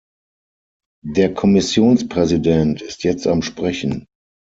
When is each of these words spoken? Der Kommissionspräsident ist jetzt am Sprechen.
Der 1.05 1.31
Kommissionspräsident 1.31 2.81
ist 2.81 3.03
jetzt 3.03 3.27
am 3.27 3.43
Sprechen. 3.43 4.07